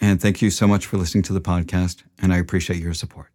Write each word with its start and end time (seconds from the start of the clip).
and 0.00 0.20
thank 0.20 0.42
you 0.42 0.50
so 0.50 0.66
much 0.66 0.86
for 0.86 0.96
listening 0.96 1.22
to 1.24 1.32
the 1.32 1.40
podcast, 1.40 2.02
and 2.20 2.32
I 2.32 2.38
appreciate 2.38 2.80
your 2.80 2.94
support. 2.94 3.30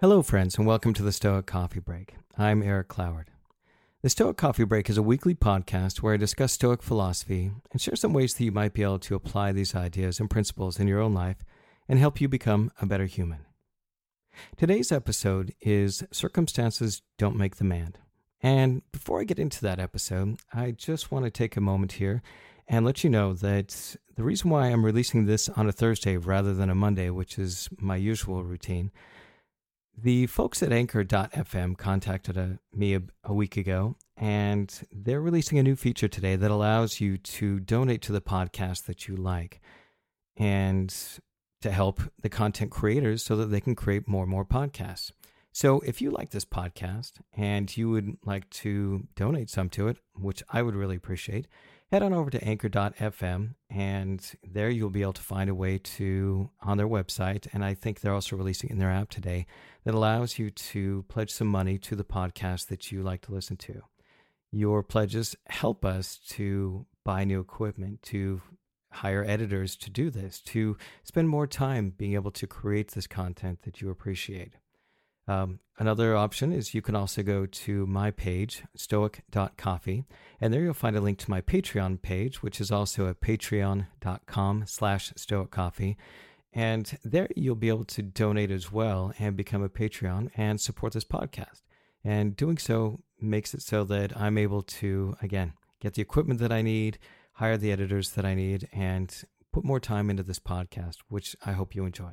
Hello, 0.00 0.22
friends, 0.22 0.58
and 0.58 0.66
welcome 0.66 0.92
to 0.92 1.02
the 1.02 1.12
Stoic 1.12 1.46
Coffee 1.46 1.80
Break. 1.80 2.16
I'm 2.36 2.62
Eric 2.62 2.88
Cloward. 2.88 3.28
The 4.02 4.10
Stoic 4.10 4.36
Coffee 4.36 4.64
Break 4.64 4.90
is 4.90 4.98
a 4.98 5.02
weekly 5.02 5.34
podcast 5.34 6.02
where 6.02 6.12
I 6.12 6.18
discuss 6.18 6.52
Stoic 6.52 6.82
philosophy 6.82 7.52
and 7.72 7.80
share 7.80 7.96
some 7.96 8.12
ways 8.12 8.34
that 8.34 8.44
you 8.44 8.52
might 8.52 8.74
be 8.74 8.82
able 8.82 8.98
to 8.98 9.14
apply 9.14 9.52
these 9.52 9.74
ideas 9.74 10.20
and 10.20 10.28
principles 10.28 10.78
in 10.78 10.88
your 10.88 11.00
own 11.00 11.14
life 11.14 11.38
and 11.88 11.98
help 11.98 12.20
you 12.20 12.28
become 12.28 12.70
a 12.82 12.86
better 12.86 13.06
human. 13.06 13.46
Today's 14.56 14.92
episode 14.92 15.54
is 15.60 16.04
Circumstances 16.10 17.02
Don't 17.18 17.36
Make 17.36 17.56
the 17.56 17.64
Man. 17.64 17.94
And 18.42 18.82
before 18.92 19.20
I 19.20 19.24
get 19.24 19.38
into 19.38 19.60
that 19.62 19.78
episode, 19.78 20.38
I 20.52 20.70
just 20.70 21.10
want 21.10 21.24
to 21.24 21.30
take 21.30 21.56
a 21.56 21.60
moment 21.60 21.92
here 21.92 22.22
and 22.68 22.84
let 22.84 23.04
you 23.04 23.10
know 23.10 23.32
that 23.34 23.96
the 24.16 24.22
reason 24.22 24.50
why 24.50 24.68
I'm 24.68 24.84
releasing 24.84 25.26
this 25.26 25.48
on 25.48 25.68
a 25.68 25.72
Thursday 25.72 26.16
rather 26.16 26.54
than 26.54 26.70
a 26.70 26.74
Monday, 26.74 27.10
which 27.10 27.38
is 27.38 27.68
my 27.78 27.96
usual 27.96 28.44
routine, 28.44 28.90
the 29.96 30.26
folks 30.26 30.62
at 30.62 30.72
Anchor.fm 30.72 31.78
contacted 31.78 32.36
a, 32.36 32.42
uh, 32.42 32.48
me 32.72 32.94
a, 32.94 33.02
a, 33.22 33.32
week 33.32 33.56
ago, 33.56 33.96
and 34.16 34.82
they're 34.90 35.20
releasing 35.20 35.58
a 35.58 35.62
new 35.62 35.76
feature 35.76 36.08
today 36.08 36.36
that 36.36 36.50
allows 36.50 37.00
you 37.00 37.16
to 37.16 37.60
donate 37.60 38.02
to 38.02 38.12
the 38.12 38.20
podcast 38.20 38.86
that 38.86 39.06
you 39.06 39.16
like 39.16 39.60
and 40.36 40.94
to 41.64 41.70
help 41.70 41.98
the 42.20 42.28
content 42.28 42.70
creators 42.70 43.22
so 43.22 43.36
that 43.36 43.46
they 43.46 43.58
can 43.58 43.74
create 43.74 44.06
more 44.06 44.24
and 44.24 44.30
more 44.30 44.44
podcasts. 44.44 45.12
So 45.50 45.80
if 45.80 46.02
you 46.02 46.10
like 46.10 46.28
this 46.28 46.44
podcast 46.44 47.12
and 47.34 47.74
you 47.74 47.88
would 47.88 48.18
like 48.22 48.50
to 48.50 49.06
donate 49.16 49.48
some 49.48 49.70
to 49.70 49.88
it, 49.88 49.96
which 50.14 50.42
I 50.50 50.60
would 50.60 50.74
really 50.74 50.96
appreciate, 50.96 51.46
head 51.90 52.02
on 52.02 52.12
over 52.12 52.28
to 52.28 52.44
anchor.fm 52.44 53.54
and 53.70 54.32
there 54.46 54.68
you'll 54.68 54.90
be 54.90 55.00
able 55.00 55.14
to 55.14 55.22
find 55.22 55.48
a 55.48 55.54
way 55.54 55.78
to 55.78 56.50
on 56.60 56.76
their 56.76 56.86
website 56.86 57.46
and 57.54 57.64
I 57.64 57.72
think 57.72 58.00
they're 58.00 58.12
also 58.12 58.36
releasing 58.36 58.68
in 58.68 58.78
their 58.78 58.90
app 58.90 59.08
today 59.08 59.46
that 59.84 59.94
allows 59.94 60.38
you 60.38 60.50
to 60.50 61.06
pledge 61.08 61.30
some 61.30 61.48
money 61.48 61.78
to 61.78 61.96
the 61.96 62.04
podcast 62.04 62.66
that 62.66 62.92
you 62.92 63.02
like 63.02 63.22
to 63.22 63.32
listen 63.32 63.56
to. 63.56 63.80
Your 64.50 64.82
pledges 64.82 65.34
help 65.46 65.82
us 65.82 66.18
to 66.28 66.84
buy 67.04 67.24
new 67.24 67.40
equipment, 67.40 68.02
to 68.02 68.42
hire 68.94 69.24
editors 69.26 69.76
to 69.76 69.90
do 69.90 70.10
this, 70.10 70.40
to 70.40 70.76
spend 71.02 71.28
more 71.28 71.46
time 71.46 71.90
being 71.96 72.14
able 72.14 72.30
to 72.32 72.46
create 72.46 72.92
this 72.92 73.06
content 73.06 73.62
that 73.62 73.80
you 73.80 73.90
appreciate. 73.90 74.54
Um, 75.26 75.60
another 75.78 76.14
option 76.16 76.52
is 76.52 76.74
you 76.74 76.82
can 76.82 76.94
also 76.94 77.22
go 77.22 77.46
to 77.46 77.86
my 77.86 78.10
page, 78.10 78.62
stoic.coffee, 78.76 80.04
and 80.40 80.52
there 80.52 80.62
you'll 80.62 80.74
find 80.74 80.96
a 80.96 81.00
link 81.00 81.18
to 81.20 81.30
my 81.30 81.40
Patreon 81.40 82.02
page, 82.02 82.42
which 82.42 82.60
is 82.60 82.70
also 82.70 83.08
at 83.08 83.20
patreon.com 83.20 84.64
slash 84.66 85.12
stoiccoffee. 85.16 85.96
And 86.52 86.98
there 87.04 87.28
you'll 87.34 87.56
be 87.56 87.68
able 87.68 87.84
to 87.86 88.02
donate 88.02 88.50
as 88.50 88.70
well 88.70 89.12
and 89.18 89.36
become 89.36 89.62
a 89.62 89.68
Patreon 89.68 90.30
and 90.36 90.60
support 90.60 90.92
this 90.92 91.04
podcast. 91.04 91.62
And 92.04 92.36
doing 92.36 92.58
so 92.58 93.00
makes 93.20 93.54
it 93.54 93.62
so 93.62 93.82
that 93.84 94.16
I'm 94.16 94.38
able 94.38 94.62
to, 94.62 95.16
again, 95.22 95.54
get 95.80 95.94
the 95.94 96.02
equipment 96.02 96.38
that 96.40 96.52
I 96.52 96.62
need, 96.62 96.98
hire 97.34 97.56
the 97.56 97.72
editors 97.72 98.10
that 98.10 98.24
I 98.24 98.34
need, 98.34 98.68
and 98.72 99.14
put 99.52 99.64
more 99.64 99.80
time 99.80 100.10
into 100.10 100.22
this 100.22 100.38
podcast, 100.38 100.96
which 101.08 101.36
I 101.44 101.52
hope 101.52 101.74
you 101.74 101.84
enjoy. 101.84 102.12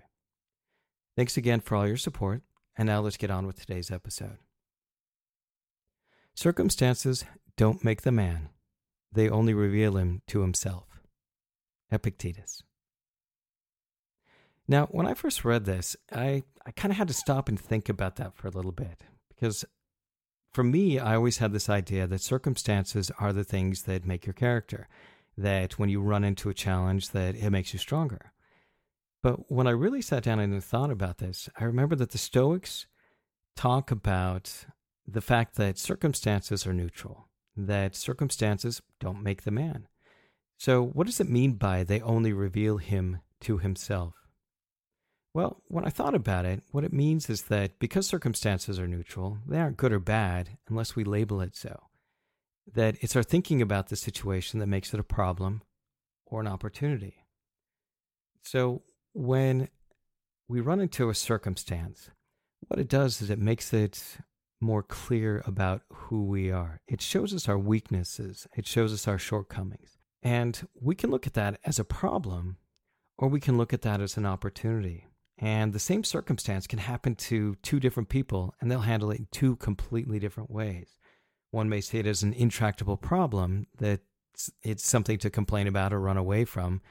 Thanks 1.15 1.37
again 1.37 1.59
for 1.59 1.75
all 1.75 1.87
your 1.87 1.97
support. 1.97 2.41
And 2.77 2.87
now 2.87 3.01
let's 3.01 3.17
get 3.17 3.31
on 3.31 3.45
with 3.45 3.59
today's 3.59 3.91
episode. 3.91 4.37
Circumstances 6.33 7.25
don't 7.57 7.83
make 7.83 8.01
the 8.01 8.11
man, 8.11 8.49
they 9.11 9.29
only 9.29 9.53
reveal 9.53 9.97
him 9.97 10.21
to 10.27 10.41
himself. 10.41 10.85
Epictetus. 11.91 12.63
Now, 14.67 14.85
when 14.85 15.05
I 15.05 15.13
first 15.13 15.43
read 15.43 15.65
this, 15.65 15.97
I, 16.13 16.43
I 16.65 16.71
kind 16.71 16.91
of 16.91 16.97
had 16.97 17.09
to 17.09 17.13
stop 17.13 17.49
and 17.49 17.59
think 17.59 17.89
about 17.89 18.15
that 18.15 18.33
for 18.33 18.47
a 18.47 18.51
little 18.51 18.71
bit 18.71 19.03
because 19.27 19.65
for 20.53 20.63
me, 20.63 20.99
I 20.99 21.15
always 21.15 21.37
had 21.37 21.53
this 21.53 21.69
idea 21.69 22.07
that 22.07 22.21
circumstances 22.21 23.11
are 23.19 23.33
the 23.33 23.43
things 23.43 23.83
that 23.83 24.05
make 24.05 24.25
your 24.25 24.33
character, 24.33 24.87
that 25.41 25.79
when 25.79 25.89
you 25.89 26.01
run 26.01 26.23
into 26.23 26.49
a 26.49 26.53
challenge, 26.53 27.09
that 27.09 27.35
it 27.35 27.49
makes 27.49 27.73
you 27.73 27.79
stronger. 27.79 28.31
But 29.23 29.51
when 29.51 29.67
I 29.67 29.71
really 29.71 30.01
sat 30.01 30.23
down 30.23 30.39
and 30.39 30.63
thought 30.63 30.91
about 30.91 31.19
this, 31.19 31.49
I 31.59 31.65
remember 31.65 31.95
that 31.95 32.11
the 32.11 32.17
Stoics 32.17 32.87
talk 33.55 33.91
about 33.91 34.65
the 35.07 35.21
fact 35.21 35.55
that 35.55 35.77
circumstances 35.77 36.65
are 36.65 36.73
neutral, 36.73 37.27
that 37.55 37.95
circumstances 37.95 38.81
don't 38.99 39.23
make 39.23 39.43
the 39.43 39.51
man. 39.51 39.87
So, 40.57 40.83
what 40.83 41.07
does 41.07 41.19
it 41.19 41.29
mean 41.29 41.53
by 41.53 41.83
they 41.83 42.01
only 42.01 42.33
reveal 42.33 42.77
him 42.77 43.19
to 43.41 43.57
himself? 43.57 44.13
Well, 45.33 45.61
when 45.67 45.85
I 45.85 45.89
thought 45.89 46.13
about 46.13 46.45
it, 46.45 46.61
what 46.71 46.83
it 46.83 46.93
means 46.93 47.29
is 47.29 47.43
that 47.43 47.79
because 47.79 48.05
circumstances 48.05 48.79
are 48.79 48.87
neutral, 48.87 49.37
they 49.47 49.59
aren't 49.59 49.77
good 49.77 49.93
or 49.93 49.99
bad 49.99 50.57
unless 50.67 50.95
we 50.95 51.03
label 51.03 51.41
it 51.41 51.55
so. 51.55 51.79
That 52.73 52.95
it's 53.01 53.15
our 53.15 53.23
thinking 53.23 53.61
about 53.61 53.89
the 53.89 53.95
situation 53.95 54.59
that 54.59 54.67
makes 54.67 54.93
it 54.93 54.99
a 54.99 55.03
problem 55.03 55.61
or 56.25 56.41
an 56.41 56.47
opportunity. 56.47 57.25
So, 58.41 58.83
when 59.13 59.69
we 60.47 60.61
run 60.61 60.79
into 60.79 61.09
a 61.09 61.15
circumstance, 61.15 62.09
what 62.67 62.79
it 62.79 62.87
does 62.87 63.21
is 63.21 63.29
it 63.29 63.39
makes 63.39 63.73
it 63.73 64.17
more 64.61 64.83
clear 64.83 65.43
about 65.45 65.81
who 65.91 66.23
we 66.25 66.51
are. 66.51 66.81
It 66.87 67.01
shows 67.01 67.33
us 67.33 67.49
our 67.49 67.57
weaknesses, 67.57 68.47
it 68.55 68.67
shows 68.67 68.93
us 68.93 69.07
our 69.07 69.17
shortcomings. 69.17 69.97
And 70.23 70.67
we 70.79 70.93
can 70.93 71.09
look 71.09 71.25
at 71.25 71.33
that 71.33 71.59
as 71.65 71.79
a 71.79 71.83
problem, 71.83 72.57
or 73.17 73.27
we 73.27 73.39
can 73.39 73.57
look 73.57 73.73
at 73.73 73.81
that 73.81 74.01
as 74.01 74.17
an 74.17 74.25
opportunity. 74.25 75.07
And 75.37 75.73
the 75.73 75.79
same 75.79 76.03
circumstance 76.03 76.67
can 76.67 76.79
happen 76.79 77.15
to 77.15 77.55
two 77.63 77.79
different 77.79 78.09
people, 78.09 78.53
and 78.61 78.69
they'll 78.69 78.81
handle 78.81 79.09
it 79.09 79.19
in 79.19 79.27
two 79.31 79.55
completely 79.55 80.19
different 80.19 80.51
ways. 80.51 80.95
One 81.51 81.69
may 81.69 81.81
see 81.81 81.99
it 81.99 82.07
as 82.07 82.23
an 82.23 82.33
intractable 82.33 82.97
problem 82.97 83.67
that 83.77 84.01
it's 84.63 84.85
something 84.85 85.17
to 85.19 85.29
complain 85.29 85.67
about 85.67 85.93
or 85.93 85.99
run 85.99 86.17
away 86.17 86.45
from, 86.45 86.81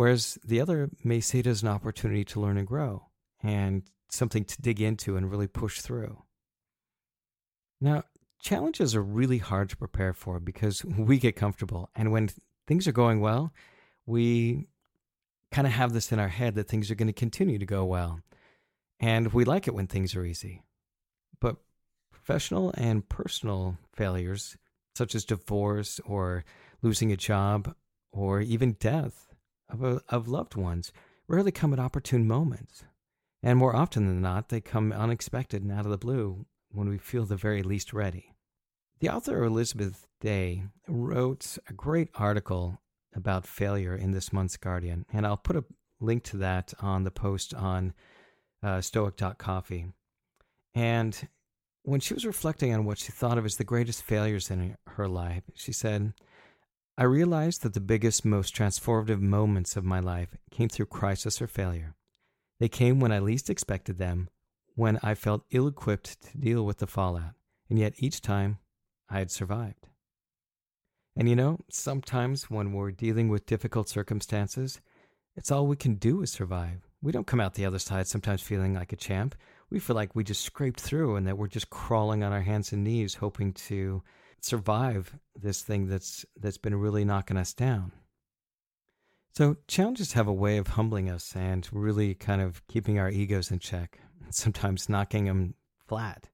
Whereas 0.00 0.38
the 0.42 0.62
other 0.62 0.88
may 1.04 1.20
see 1.20 1.40
it 1.40 1.46
as 1.46 1.62
an 1.62 1.68
opportunity 1.68 2.24
to 2.24 2.40
learn 2.40 2.56
and 2.56 2.66
grow 2.66 3.08
and 3.42 3.82
something 4.08 4.46
to 4.46 4.62
dig 4.62 4.80
into 4.80 5.16
and 5.16 5.30
really 5.30 5.46
push 5.46 5.80
through. 5.80 6.22
Now, 7.82 8.04
challenges 8.40 8.94
are 8.94 9.02
really 9.02 9.36
hard 9.36 9.68
to 9.68 9.76
prepare 9.76 10.14
for 10.14 10.40
because 10.40 10.82
we 10.84 11.18
get 11.18 11.36
comfortable. 11.36 11.90
And 11.94 12.12
when 12.12 12.30
things 12.66 12.88
are 12.88 12.92
going 12.92 13.20
well, 13.20 13.52
we 14.06 14.68
kind 15.52 15.66
of 15.66 15.74
have 15.74 15.92
this 15.92 16.12
in 16.12 16.18
our 16.18 16.28
head 16.28 16.54
that 16.54 16.68
things 16.68 16.90
are 16.90 16.94
going 16.94 17.08
to 17.08 17.12
continue 17.12 17.58
to 17.58 17.66
go 17.66 17.84
well. 17.84 18.20
And 19.00 19.34
we 19.34 19.44
like 19.44 19.66
it 19.68 19.74
when 19.74 19.86
things 19.86 20.16
are 20.16 20.24
easy. 20.24 20.62
But 21.40 21.56
professional 22.24 22.72
and 22.76 23.08
personal 23.08 23.78
failures, 23.94 24.56
such 24.94 25.14
as 25.14 25.24
divorce 25.24 26.00
or 26.04 26.44
losing 26.82 27.12
a 27.12 27.16
job 27.16 27.74
or 28.12 28.40
even 28.40 28.72
death, 28.72 29.26
of, 29.68 29.82
a, 29.82 30.00
of 30.08 30.28
loved 30.28 30.56
ones 30.56 30.92
rarely 31.28 31.52
come 31.52 31.72
at 31.72 31.78
opportune 31.78 32.26
moments. 32.26 32.84
And 33.42 33.58
more 33.58 33.74
often 33.74 34.06
than 34.06 34.20
not, 34.20 34.48
they 34.48 34.60
come 34.60 34.92
unexpected 34.92 35.62
and 35.62 35.72
out 35.72 35.84
of 35.84 35.90
the 35.90 35.96
blue 35.96 36.44
when 36.70 36.88
we 36.88 36.98
feel 36.98 37.24
the 37.24 37.36
very 37.36 37.62
least 37.62 37.92
ready. 37.92 38.34
The 38.98 39.08
author 39.08 39.42
Elizabeth 39.44 40.06
Day 40.20 40.64
wrote 40.86 41.56
a 41.68 41.72
great 41.72 42.10
article 42.16 42.80
about 43.14 43.46
failure 43.46 43.94
in 43.94 44.10
this 44.10 44.32
month's 44.32 44.56
Guardian, 44.56 45.06
and 45.12 45.26
I'll 45.26 45.38
put 45.38 45.56
a 45.56 45.64
link 46.00 46.22
to 46.24 46.36
that 46.38 46.74
on 46.80 47.04
the 47.04 47.10
post 47.10 47.54
on 47.54 47.94
uh, 48.62 48.80
stoic.coffee. 48.82 49.86
And 50.74 51.28
when 51.82 52.00
she 52.00 52.14
was 52.14 52.26
reflecting 52.26 52.74
on 52.74 52.84
what 52.84 52.98
she 52.98 53.12
thought 53.12 53.38
of 53.38 53.44
as 53.44 53.56
the 53.56 53.64
greatest 53.64 54.02
failures 54.02 54.50
in 54.50 54.76
her 54.86 55.08
life, 55.08 55.44
she 55.54 55.72
said, 55.72 56.12
I 56.98 57.04
realized 57.04 57.62
that 57.62 57.72
the 57.72 57.80
biggest, 57.80 58.24
most 58.24 58.54
transformative 58.54 59.20
moments 59.20 59.76
of 59.76 59.84
my 59.84 60.00
life 60.00 60.36
came 60.50 60.68
through 60.68 60.86
crisis 60.86 61.40
or 61.40 61.46
failure. 61.46 61.94
They 62.58 62.68
came 62.68 63.00
when 63.00 63.12
I 63.12 63.20
least 63.20 63.48
expected 63.48 63.96
them, 63.96 64.28
when 64.74 64.98
I 65.02 65.14
felt 65.14 65.46
ill 65.50 65.66
equipped 65.66 66.20
to 66.22 66.38
deal 66.38 66.66
with 66.66 66.78
the 66.78 66.86
fallout, 66.86 67.32
and 67.70 67.78
yet 67.78 67.94
each 67.96 68.20
time 68.20 68.58
I 69.08 69.18
had 69.18 69.30
survived. 69.30 69.88
And 71.16 71.28
you 71.28 71.36
know, 71.36 71.58
sometimes 71.70 72.50
when 72.50 72.72
we're 72.72 72.90
dealing 72.90 73.28
with 73.28 73.46
difficult 73.46 73.88
circumstances, 73.88 74.80
it's 75.36 75.50
all 75.50 75.66
we 75.66 75.76
can 75.76 75.94
do 75.94 76.22
is 76.22 76.30
survive. 76.30 76.82
We 77.02 77.12
don't 77.12 77.26
come 77.26 77.40
out 77.40 77.54
the 77.54 77.64
other 77.64 77.78
side 77.78 78.06
sometimes 78.06 78.42
feeling 78.42 78.74
like 78.74 78.92
a 78.92 78.96
champ. 78.96 79.34
We 79.70 79.78
feel 79.78 79.96
like 79.96 80.14
we 80.14 80.24
just 80.24 80.42
scraped 80.42 80.80
through 80.80 81.16
and 81.16 81.26
that 81.26 81.38
we're 81.38 81.48
just 81.48 81.70
crawling 81.70 82.24
on 82.24 82.32
our 82.32 82.42
hands 82.42 82.72
and 82.72 82.82
knees 82.82 83.14
hoping 83.14 83.52
to 83.52 84.02
survive 84.40 85.16
this 85.34 85.62
thing 85.62 85.86
that's 85.86 86.24
that's 86.36 86.58
been 86.58 86.74
really 86.74 87.04
knocking 87.04 87.36
us 87.36 87.52
down. 87.54 87.92
So 89.32 89.56
challenges 89.68 90.14
have 90.14 90.26
a 90.26 90.32
way 90.32 90.56
of 90.56 90.68
humbling 90.68 91.08
us 91.08 91.34
and 91.36 91.68
really 91.72 92.14
kind 92.14 92.42
of 92.42 92.66
keeping 92.66 92.98
our 92.98 93.10
egos 93.10 93.50
in 93.50 93.60
check, 93.60 94.00
sometimes 94.30 94.88
knocking 94.88 95.26
them 95.26 95.54
flat. 95.86 96.28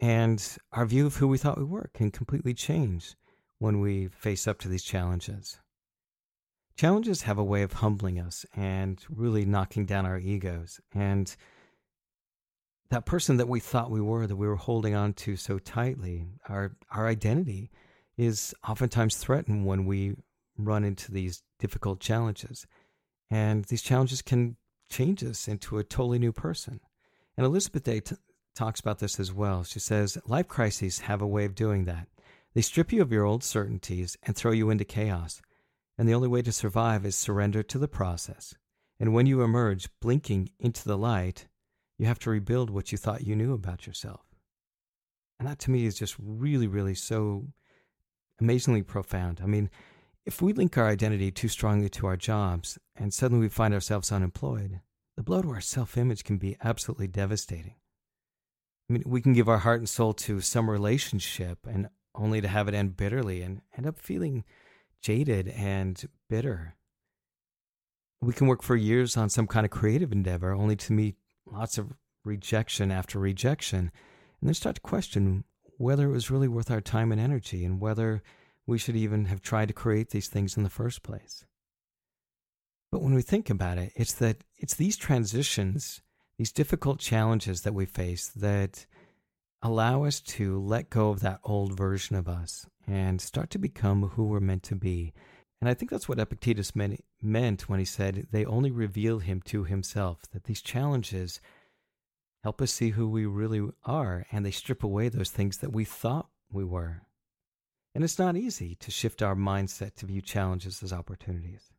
And 0.00 0.42
our 0.72 0.86
view 0.86 1.06
of 1.06 1.16
who 1.16 1.28
we 1.28 1.38
thought 1.38 1.58
we 1.58 1.64
were 1.64 1.90
can 1.94 2.10
completely 2.10 2.54
change 2.54 3.16
when 3.58 3.80
we 3.80 4.08
face 4.08 4.46
up 4.46 4.58
to 4.60 4.68
these 4.68 4.82
challenges. 4.82 5.58
Challenges 6.76 7.22
have 7.22 7.38
a 7.38 7.44
way 7.44 7.62
of 7.62 7.74
humbling 7.74 8.20
us 8.20 8.44
and 8.54 9.02
really 9.08 9.46
knocking 9.46 9.86
down 9.86 10.04
our 10.04 10.18
egos. 10.18 10.78
And 10.92 11.34
that 12.90 13.06
person 13.06 13.36
that 13.36 13.48
we 13.48 13.60
thought 13.60 13.90
we 13.90 14.00
were, 14.00 14.26
that 14.26 14.36
we 14.36 14.46
were 14.46 14.56
holding 14.56 14.94
on 14.94 15.12
to 15.14 15.36
so 15.36 15.58
tightly, 15.58 16.26
our, 16.48 16.76
our 16.90 17.06
identity 17.06 17.70
is 18.16 18.54
oftentimes 18.66 19.16
threatened 19.16 19.66
when 19.66 19.86
we 19.86 20.14
run 20.56 20.84
into 20.84 21.12
these 21.12 21.42
difficult 21.58 22.00
challenges. 22.00 22.66
And 23.30 23.64
these 23.64 23.82
challenges 23.82 24.22
can 24.22 24.56
change 24.90 25.22
us 25.24 25.48
into 25.48 25.78
a 25.78 25.84
totally 25.84 26.18
new 26.18 26.32
person. 26.32 26.80
And 27.36 27.44
Elizabeth 27.44 27.82
Day 27.82 28.00
t- 28.00 28.16
talks 28.54 28.80
about 28.80 29.00
this 29.00 29.20
as 29.20 29.32
well. 29.32 29.64
She 29.64 29.80
says, 29.80 30.16
Life 30.26 30.48
crises 30.48 31.00
have 31.00 31.20
a 31.20 31.26
way 31.26 31.44
of 31.44 31.54
doing 31.54 31.84
that. 31.84 32.08
They 32.54 32.62
strip 32.62 32.92
you 32.92 33.02
of 33.02 33.12
your 33.12 33.24
old 33.24 33.44
certainties 33.44 34.16
and 34.22 34.34
throw 34.34 34.52
you 34.52 34.70
into 34.70 34.84
chaos 34.84 35.42
and 35.98 36.08
the 36.08 36.14
only 36.14 36.28
way 36.28 36.42
to 36.42 36.52
survive 36.52 37.06
is 37.06 37.16
surrender 37.16 37.62
to 37.62 37.78
the 37.78 37.88
process. 37.88 38.54
And 39.00 39.14
when 39.14 39.26
you 39.26 39.42
emerge 39.42 39.88
blinking 40.00 40.50
into 40.58 40.84
the 40.84 40.98
light, 40.98 41.46
you 41.98 42.06
have 42.06 42.18
to 42.20 42.30
rebuild 42.30 42.70
what 42.70 42.92
you 42.92 42.98
thought 42.98 43.26
you 43.26 43.36
knew 43.36 43.52
about 43.52 43.86
yourself. 43.86 44.22
And 45.38 45.48
that 45.48 45.58
to 45.60 45.70
me 45.70 45.86
is 45.86 45.98
just 45.98 46.16
really, 46.18 46.66
really 46.66 46.94
so 46.94 47.48
amazingly 48.40 48.82
profound. 48.82 49.40
I 49.42 49.46
mean, 49.46 49.70
if 50.24 50.42
we 50.42 50.52
link 50.52 50.76
our 50.76 50.88
identity 50.88 51.30
too 51.30 51.48
strongly 51.48 51.88
to 51.90 52.06
our 52.06 52.16
jobs 52.16 52.78
and 52.96 53.12
suddenly 53.12 53.42
we 53.42 53.48
find 53.48 53.72
ourselves 53.72 54.12
unemployed, 54.12 54.80
the 55.16 55.22
blow 55.22 55.42
to 55.42 55.50
our 55.50 55.60
self 55.60 55.96
image 55.96 56.24
can 56.24 56.36
be 56.36 56.56
absolutely 56.62 57.06
devastating. 57.06 57.76
I 58.88 58.92
mean, 58.92 59.02
we 59.06 59.20
can 59.20 59.32
give 59.32 59.48
our 59.48 59.58
heart 59.58 59.80
and 59.80 59.88
soul 59.88 60.12
to 60.14 60.40
some 60.40 60.70
relationship 60.70 61.66
and 61.66 61.88
only 62.14 62.40
to 62.40 62.48
have 62.48 62.68
it 62.68 62.74
end 62.74 62.96
bitterly 62.96 63.42
and 63.42 63.60
end 63.76 63.86
up 63.86 63.98
feeling 63.98 64.44
jaded 65.02 65.48
and 65.48 66.02
bitter. 66.28 66.74
We 68.20 68.32
can 68.32 68.46
work 68.46 68.62
for 68.62 68.76
years 68.76 69.16
on 69.16 69.28
some 69.28 69.46
kind 69.46 69.64
of 69.64 69.70
creative 69.70 70.12
endeavor 70.12 70.52
only 70.52 70.76
to 70.76 70.92
meet 70.92 71.16
lots 71.46 71.78
of 71.78 71.92
rejection 72.24 72.90
after 72.90 73.18
rejection 73.18 73.90
and 74.40 74.48
then 74.48 74.54
start 74.54 74.76
to 74.76 74.80
question 74.80 75.44
whether 75.78 76.08
it 76.08 76.12
was 76.12 76.30
really 76.30 76.48
worth 76.48 76.70
our 76.70 76.80
time 76.80 77.12
and 77.12 77.20
energy 77.20 77.64
and 77.64 77.80
whether 77.80 78.22
we 78.66 78.78
should 78.78 78.96
even 78.96 79.26
have 79.26 79.40
tried 79.40 79.68
to 79.68 79.74
create 79.74 80.10
these 80.10 80.28
things 80.28 80.56
in 80.56 80.62
the 80.62 80.70
first 80.70 81.02
place. 81.02 81.44
But 82.90 83.02
when 83.02 83.14
we 83.14 83.22
think 83.22 83.50
about 83.50 83.78
it, 83.78 83.92
it's 83.94 84.14
that 84.14 84.38
it's 84.56 84.74
these 84.74 84.96
transitions, 84.96 86.00
these 86.38 86.52
difficult 86.52 86.98
challenges 86.98 87.62
that 87.62 87.74
we 87.74 87.86
face 87.86 88.28
that 88.36 88.86
allow 89.62 90.04
us 90.04 90.20
to 90.20 90.60
let 90.60 90.90
go 90.90 91.10
of 91.10 91.20
that 91.20 91.40
old 91.44 91.76
version 91.76 92.16
of 92.16 92.28
us 92.28 92.66
and 92.86 93.20
start 93.20 93.50
to 93.50 93.58
become 93.58 94.02
who 94.10 94.24
we're 94.24 94.40
meant 94.40 94.62
to 94.64 94.76
be. 94.76 95.12
And 95.60 95.70
I 95.70 95.74
think 95.74 95.90
that's 95.90 96.08
what 96.08 96.18
Epictetus 96.18 96.72
meant 97.22 97.68
when 97.68 97.78
he 97.78 97.84
said 97.84 98.26
they 98.30 98.44
only 98.44 98.70
reveal 98.70 99.20
him 99.20 99.40
to 99.46 99.64
himself, 99.64 100.20
that 100.32 100.44
these 100.44 100.60
challenges 100.60 101.40
help 102.42 102.60
us 102.60 102.72
see 102.72 102.90
who 102.90 103.08
we 103.08 103.26
really 103.26 103.70
are 103.84 104.26
and 104.30 104.44
they 104.44 104.50
strip 104.50 104.84
away 104.84 105.08
those 105.08 105.30
things 105.30 105.58
that 105.58 105.72
we 105.72 105.84
thought 105.84 106.28
we 106.50 106.62
were. 106.62 107.02
And 107.94 108.04
it's 108.04 108.18
not 108.18 108.36
easy 108.36 108.74
to 108.76 108.90
shift 108.90 109.22
our 109.22 109.34
mindset 109.34 109.94
to 109.96 110.06
view 110.06 110.20
challenges 110.20 110.82
as 110.82 110.92
opportunities. 110.92 111.70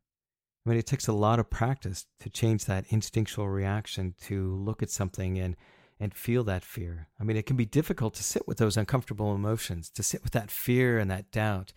I 0.66 0.70
mean, 0.70 0.78
it 0.78 0.86
takes 0.86 1.06
a 1.06 1.12
lot 1.12 1.38
of 1.38 1.48
practice 1.48 2.06
to 2.20 2.28
change 2.28 2.64
that 2.64 2.84
instinctual 2.88 3.48
reaction 3.48 4.14
to 4.22 4.56
look 4.56 4.82
at 4.82 4.90
something 4.90 5.38
and 5.38 5.56
and 6.00 6.14
feel 6.14 6.44
that 6.44 6.62
fear. 6.62 7.08
I 7.18 7.24
mean, 7.24 7.36
it 7.36 7.46
can 7.46 7.56
be 7.56 7.64
difficult 7.64 8.14
to 8.14 8.22
sit 8.22 8.46
with 8.46 8.58
those 8.58 8.76
uncomfortable 8.76 9.34
emotions, 9.34 9.90
to 9.90 10.02
sit 10.02 10.22
with 10.22 10.32
that 10.32 10.50
fear 10.50 10.98
and 10.98 11.10
that 11.10 11.32
doubt 11.32 11.72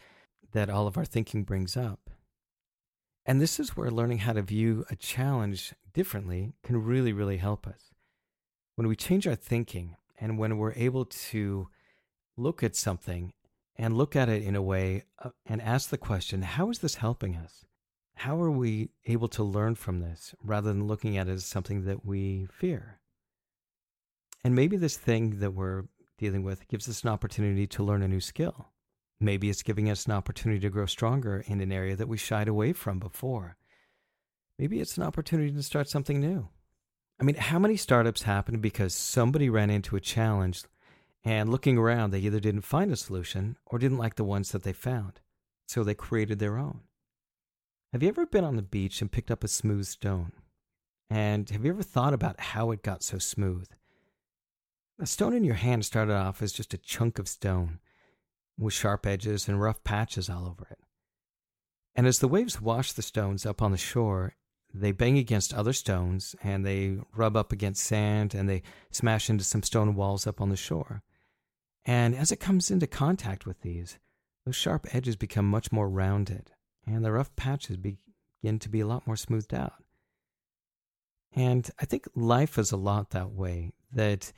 that 0.51 0.69
all 0.69 0.87
of 0.87 0.97
our 0.97 1.05
thinking 1.05 1.43
brings 1.43 1.75
up. 1.77 2.09
And 3.25 3.39
this 3.39 3.59
is 3.59 3.77
where 3.77 3.91
learning 3.91 4.19
how 4.19 4.33
to 4.33 4.41
view 4.41 4.85
a 4.89 4.95
challenge 4.95 5.73
differently 5.93 6.53
can 6.63 6.83
really, 6.83 7.13
really 7.13 7.37
help 7.37 7.67
us. 7.67 7.93
When 8.75 8.87
we 8.87 8.95
change 8.95 9.27
our 9.27 9.35
thinking 9.35 9.95
and 10.19 10.39
when 10.39 10.57
we're 10.57 10.73
able 10.73 11.05
to 11.05 11.67
look 12.37 12.63
at 12.63 12.75
something 12.75 13.33
and 13.75 13.97
look 13.97 14.15
at 14.15 14.29
it 14.29 14.43
in 14.43 14.55
a 14.55 14.61
way 14.61 15.03
uh, 15.23 15.29
and 15.45 15.61
ask 15.61 15.89
the 15.89 15.97
question, 15.97 16.41
how 16.41 16.69
is 16.69 16.79
this 16.79 16.95
helping 16.95 17.35
us? 17.35 17.65
How 18.15 18.41
are 18.41 18.51
we 18.51 18.89
able 19.05 19.27
to 19.29 19.43
learn 19.43 19.75
from 19.75 19.99
this 19.99 20.35
rather 20.43 20.69
than 20.69 20.87
looking 20.87 21.17
at 21.17 21.27
it 21.27 21.33
as 21.33 21.45
something 21.45 21.85
that 21.85 22.05
we 22.05 22.47
fear? 22.51 22.99
And 24.43 24.55
maybe 24.55 24.77
this 24.77 24.97
thing 24.97 25.39
that 25.39 25.53
we're 25.53 25.85
dealing 26.17 26.43
with 26.43 26.67
gives 26.67 26.89
us 26.89 27.03
an 27.03 27.09
opportunity 27.09 27.67
to 27.67 27.83
learn 27.83 28.03
a 28.03 28.07
new 28.07 28.19
skill. 28.19 28.69
Maybe 29.21 29.51
it's 29.51 29.61
giving 29.61 29.89
us 29.89 30.07
an 30.07 30.13
opportunity 30.13 30.59
to 30.61 30.69
grow 30.69 30.87
stronger 30.87 31.43
in 31.45 31.61
an 31.61 31.71
area 31.71 31.95
that 31.95 32.07
we 32.07 32.17
shied 32.17 32.47
away 32.47 32.73
from 32.73 32.97
before. 32.97 33.55
Maybe 34.57 34.81
it's 34.81 34.97
an 34.97 35.03
opportunity 35.03 35.51
to 35.51 35.61
start 35.61 35.87
something 35.87 36.19
new. 36.19 36.49
I 37.19 37.23
mean, 37.23 37.35
how 37.35 37.59
many 37.59 37.77
startups 37.77 38.23
happen 38.23 38.59
because 38.59 38.95
somebody 38.95 39.47
ran 39.47 39.69
into 39.69 39.95
a 39.95 40.01
challenge 40.01 40.63
and 41.23 41.49
looking 41.49 41.77
around, 41.77 42.09
they 42.09 42.19
either 42.19 42.39
didn't 42.39 42.61
find 42.61 42.91
a 42.91 42.95
solution 42.95 43.57
or 43.67 43.77
didn't 43.77 43.99
like 43.99 44.15
the 44.15 44.23
ones 44.23 44.51
that 44.51 44.63
they 44.63 44.73
found. 44.73 45.19
So 45.67 45.83
they 45.83 45.93
created 45.93 46.39
their 46.39 46.57
own. 46.57 46.81
Have 47.93 48.01
you 48.01 48.09
ever 48.09 48.25
been 48.25 48.43
on 48.43 48.55
the 48.55 48.63
beach 48.63 49.01
and 49.01 49.11
picked 49.11 49.29
up 49.29 49.43
a 49.43 49.47
smooth 49.47 49.85
stone? 49.85 50.31
And 51.11 51.47
have 51.51 51.63
you 51.63 51.71
ever 51.71 51.83
thought 51.83 52.15
about 52.15 52.39
how 52.39 52.71
it 52.71 52.81
got 52.81 53.03
so 53.03 53.19
smooth? 53.19 53.67
A 54.99 55.05
stone 55.05 55.35
in 55.35 55.43
your 55.43 55.55
hand 55.55 55.85
started 55.85 56.13
off 56.13 56.41
as 56.41 56.53
just 56.53 56.73
a 56.73 56.77
chunk 56.79 57.19
of 57.19 57.27
stone 57.27 57.79
with 58.61 58.73
sharp 58.73 59.05
edges 59.05 59.47
and 59.47 59.59
rough 59.59 59.83
patches 59.83 60.29
all 60.29 60.45
over 60.47 60.67
it. 60.69 60.79
And 61.95 62.07
as 62.07 62.19
the 62.19 62.27
waves 62.27 62.61
wash 62.61 62.93
the 62.93 63.01
stones 63.01 63.45
up 63.45 63.61
on 63.61 63.71
the 63.71 63.77
shore, 63.77 64.35
they 64.73 64.91
bang 64.93 65.17
against 65.17 65.53
other 65.53 65.73
stones 65.73 66.35
and 66.41 66.65
they 66.65 66.97
rub 67.13 67.35
up 67.35 67.51
against 67.51 67.83
sand 67.83 68.33
and 68.33 68.47
they 68.47 68.61
smash 68.91 69.29
into 69.29 69.43
some 69.43 69.63
stone 69.63 69.95
walls 69.95 70.25
up 70.25 70.39
on 70.39 70.49
the 70.49 70.55
shore. 70.55 71.03
And 71.83 72.15
as 72.15 72.31
it 72.31 72.39
comes 72.39 72.71
into 72.71 72.87
contact 72.87 73.45
with 73.45 73.61
these, 73.61 73.97
those 74.45 74.55
sharp 74.55 74.87
edges 74.95 75.15
become 75.15 75.49
much 75.49 75.71
more 75.71 75.89
rounded 75.89 76.51
and 76.85 77.03
the 77.03 77.11
rough 77.11 77.35
patches 77.35 77.77
begin 77.77 78.59
to 78.59 78.69
be 78.69 78.79
a 78.79 78.87
lot 78.87 79.05
more 79.05 79.17
smoothed 79.17 79.53
out. 79.53 79.83
And 81.33 81.69
I 81.79 81.85
think 81.85 82.07
life 82.15 82.57
is 82.57 82.71
a 82.71 82.77
lot 82.77 83.09
that 83.09 83.31
way, 83.31 83.71
that 83.91 84.31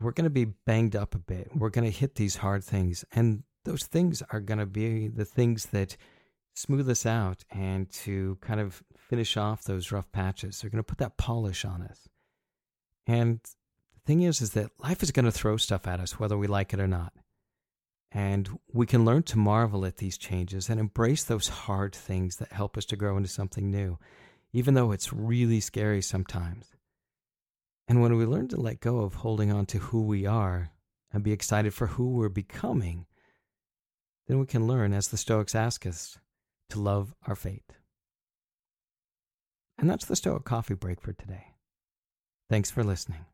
we're 0.00 0.12
going 0.12 0.24
to 0.24 0.30
be 0.30 0.46
banged 0.46 0.96
up 0.96 1.14
a 1.14 1.18
bit. 1.18 1.50
We're 1.54 1.70
going 1.70 1.90
to 1.90 1.96
hit 1.96 2.14
these 2.14 2.36
hard 2.36 2.64
things. 2.64 3.04
And 3.12 3.42
those 3.64 3.84
things 3.84 4.22
are 4.30 4.40
going 4.40 4.58
to 4.58 4.66
be 4.66 5.08
the 5.08 5.24
things 5.24 5.66
that 5.66 5.96
smooth 6.54 6.88
us 6.88 7.06
out 7.06 7.44
and 7.50 7.90
to 7.90 8.38
kind 8.40 8.60
of 8.60 8.82
finish 8.96 9.36
off 9.36 9.64
those 9.64 9.92
rough 9.92 10.10
patches. 10.12 10.60
They're 10.60 10.70
going 10.70 10.82
to 10.82 10.86
put 10.86 10.98
that 10.98 11.18
polish 11.18 11.64
on 11.64 11.82
us. 11.82 12.08
And 13.06 13.40
the 13.42 14.00
thing 14.06 14.22
is, 14.22 14.40
is 14.40 14.50
that 14.52 14.70
life 14.78 15.02
is 15.02 15.10
going 15.10 15.26
to 15.26 15.32
throw 15.32 15.56
stuff 15.56 15.86
at 15.86 16.00
us, 16.00 16.18
whether 16.18 16.38
we 16.38 16.46
like 16.46 16.72
it 16.72 16.80
or 16.80 16.88
not. 16.88 17.12
And 18.12 18.58
we 18.72 18.86
can 18.86 19.04
learn 19.04 19.22
to 19.24 19.38
marvel 19.38 19.84
at 19.84 19.98
these 19.98 20.18
changes 20.18 20.68
and 20.68 20.80
embrace 20.80 21.22
those 21.22 21.48
hard 21.48 21.94
things 21.94 22.36
that 22.36 22.52
help 22.52 22.76
us 22.76 22.84
to 22.86 22.96
grow 22.96 23.16
into 23.16 23.28
something 23.28 23.70
new, 23.70 23.98
even 24.52 24.74
though 24.74 24.90
it's 24.90 25.12
really 25.12 25.60
scary 25.60 26.02
sometimes. 26.02 26.72
And 27.90 28.00
when 28.00 28.16
we 28.16 28.24
learn 28.24 28.46
to 28.50 28.56
let 28.56 28.78
go 28.78 29.00
of 29.00 29.14
holding 29.14 29.50
on 29.50 29.66
to 29.66 29.78
who 29.78 30.02
we 30.02 30.24
are 30.24 30.70
and 31.12 31.24
be 31.24 31.32
excited 31.32 31.74
for 31.74 31.88
who 31.88 32.10
we're 32.10 32.28
becoming, 32.28 33.06
then 34.28 34.38
we 34.38 34.46
can 34.46 34.68
learn, 34.68 34.92
as 34.92 35.08
the 35.08 35.16
Stoics 35.16 35.56
ask 35.56 35.84
us, 35.84 36.16
to 36.68 36.78
love 36.78 37.12
our 37.26 37.34
fate. 37.34 37.72
And 39.76 39.90
that's 39.90 40.04
the 40.04 40.14
Stoic 40.14 40.44
Coffee 40.44 40.74
Break 40.74 41.00
for 41.00 41.12
today. 41.12 41.54
Thanks 42.48 42.70
for 42.70 42.84
listening. 42.84 43.24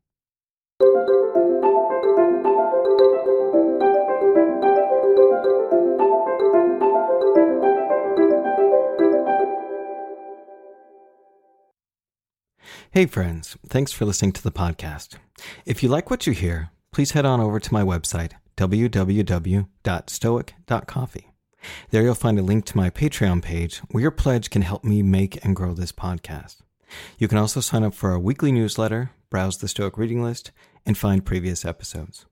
Hey, 12.97 13.05
friends, 13.05 13.59
thanks 13.69 13.93
for 13.93 14.07
listening 14.07 14.33
to 14.33 14.43
the 14.43 14.51
podcast. 14.51 15.17
If 15.67 15.83
you 15.83 15.91
like 15.91 16.09
what 16.09 16.27
you 16.27 16.33
hear, 16.33 16.71
please 16.95 17.11
head 17.11 17.27
on 17.27 17.43
over 17.43 17.61
to 17.61 17.75
my 17.75 17.83
website, 17.83 18.33
www.stoic.coffee. 18.57 21.31
There 21.91 22.03
you'll 22.03 22.15
find 22.15 22.39
a 22.39 22.43
link 22.43 22.65
to 22.65 22.77
my 22.79 22.89
Patreon 22.89 23.43
page 23.43 23.83
where 23.91 24.01
your 24.01 24.11
pledge 24.11 24.49
can 24.49 24.63
help 24.63 24.83
me 24.83 25.03
make 25.03 25.45
and 25.45 25.55
grow 25.55 25.75
this 25.75 25.93
podcast. 25.93 26.63
You 27.19 27.29
can 27.29 27.37
also 27.37 27.61
sign 27.61 27.85
up 27.85 27.93
for 27.93 28.13
our 28.13 28.19
weekly 28.19 28.51
newsletter, 28.51 29.11
browse 29.29 29.59
the 29.59 29.69
Stoic 29.69 29.99
reading 29.99 30.23
list, 30.23 30.51
and 30.87 30.97
find 30.97 31.23
previous 31.23 31.67
episodes. 31.67 32.25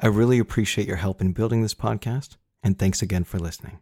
I 0.00 0.08
really 0.08 0.40
appreciate 0.40 0.88
your 0.88 0.96
help 0.96 1.20
in 1.20 1.30
building 1.30 1.62
this 1.62 1.74
podcast, 1.74 2.38
and 2.60 2.76
thanks 2.76 3.02
again 3.02 3.22
for 3.22 3.38
listening. 3.38 3.78